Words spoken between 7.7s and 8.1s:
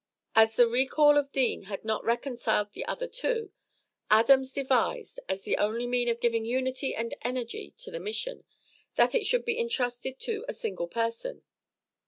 to the